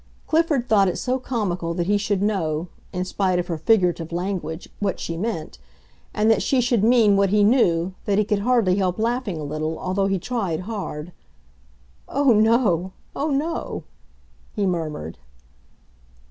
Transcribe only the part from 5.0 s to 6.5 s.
meant, and that